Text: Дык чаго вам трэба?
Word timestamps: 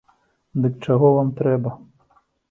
Дык 0.61 0.79
чаго 0.87 1.11
вам 1.17 1.29
трэба? 1.41 1.75